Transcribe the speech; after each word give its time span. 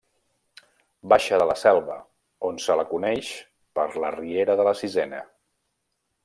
Baixa 1.11 1.37
de 1.41 1.45
La 1.49 1.55
Selva, 1.63 1.97
on 2.49 2.57
se 2.63 2.79
la 2.79 2.87
coneix 2.95 3.29
per 3.81 3.87
la 4.05 4.11
Riera 4.17 4.57
de 4.63 4.67
la 4.71 4.75
Sisena. 4.81 5.23